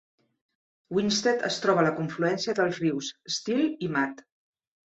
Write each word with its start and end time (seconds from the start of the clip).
Winsted 0.99 1.45
es 1.51 1.59
troba 1.65 1.83
a 1.83 1.87
la 1.87 1.93
confluència 1.99 2.57
dels 2.61 2.81
rius 2.85 3.13
Still 3.37 3.65
i 3.89 3.93
Mad. 3.99 4.29